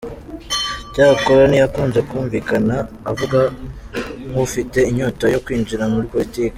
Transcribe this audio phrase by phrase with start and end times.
[0.93, 2.75] Cyakora ntiyakunze kumvikana
[3.11, 3.39] avuga
[4.29, 6.49] nk'ufite inyota yo kwinjira muri politiki.